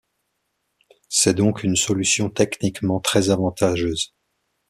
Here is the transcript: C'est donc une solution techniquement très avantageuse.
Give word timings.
C'est 1.09 1.35
donc 1.35 1.61
une 1.63 1.75
solution 1.75 2.31
techniquement 2.31 2.99
très 3.01 3.29
avantageuse. 3.29 4.15